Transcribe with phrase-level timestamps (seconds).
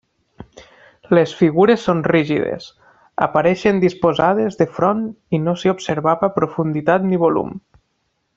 [1.17, 2.65] Les figures són rígides,
[3.27, 5.05] apareixen disposades de front
[5.39, 7.55] i no s'hi observava profunditat ni volum.